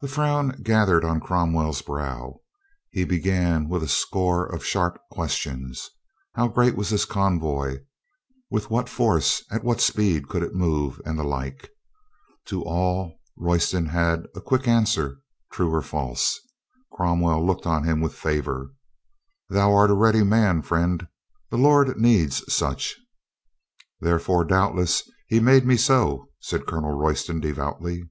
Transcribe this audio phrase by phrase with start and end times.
[0.00, 2.40] The frown gathered on Cromwell's brow.
[2.90, 5.90] He began with a score of sharp questions.
[6.34, 7.76] How great was this convoy?
[8.50, 9.44] with what force?
[9.52, 11.00] at what speed could it move?
[11.04, 11.70] and the like.
[12.46, 15.20] To all Royston had a quick answer,
[15.52, 16.40] true or false.
[16.92, 18.72] Cromwell looked on him with favor.
[19.48, 21.06] "Thou art a ready man, friend.
[21.52, 22.96] The Lord needs such."
[24.00, 28.02] "Therefore, doubtless, He made me so," said Colonel Royston devoutly.